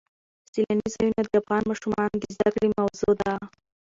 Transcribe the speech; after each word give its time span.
سیلانی 0.51 0.87
ځایونه 0.95 1.21
د 1.25 1.31
افغان 1.41 1.63
ماشومانو 1.69 2.15
د 2.21 2.25
زده 2.35 2.49
کړې 2.55 2.67
موضوع 2.77 3.13
ده. 3.21 3.33